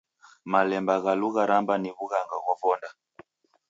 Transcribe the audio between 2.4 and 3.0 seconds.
ghwa vonda.